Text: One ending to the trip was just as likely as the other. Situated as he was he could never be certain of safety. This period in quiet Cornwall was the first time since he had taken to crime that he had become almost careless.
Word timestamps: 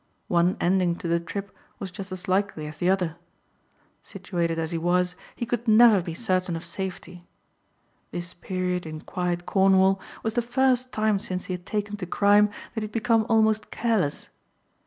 One 0.29 0.57
ending 0.59 0.95
to 0.95 1.07
the 1.07 1.19
trip 1.19 1.55
was 1.77 1.91
just 1.91 2.11
as 2.11 2.27
likely 2.27 2.65
as 2.65 2.77
the 2.77 2.89
other. 2.89 3.17
Situated 4.01 4.57
as 4.57 4.71
he 4.71 4.77
was 4.79 5.15
he 5.35 5.45
could 5.45 5.67
never 5.67 6.01
be 6.01 6.15
certain 6.15 6.55
of 6.55 6.65
safety. 6.65 7.27
This 8.09 8.33
period 8.33 8.87
in 8.87 9.01
quiet 9.01 9.45
Cornwall 9.45 10.01
was 10.23 10.33
the 10.33 10.41
first 10.41 10.91
time 10.91 11.19
since 11.19 11.45
he 11.45 11.53
had 11.53 11.67
taken 11.67 11.97
to 11.97 12.07
crime 12.07 12.47
that 12.73 12.81
he 12.81 12.85
had 12.85 12.91
become 12.91 13.27
almost 13.29 13.69
careless. 13.69 14.29